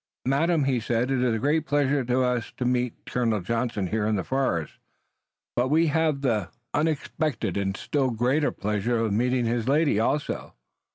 [0.25, 4.07] "Madam," he said, "it is a great pleasure to us to meet Colonel Johnson here
[4.07, 4.79] in the forest,
[5.55, 10.55] but we have the unexpected and still greater pleasure of meeting his lady also."